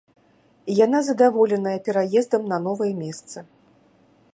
Яна 0.85 0.99
задаволеная 1.09 1.75
пераездам 1.91 2.43
на 2.55 2.63
новае 2.69 2.93
месца. 3.05 3.37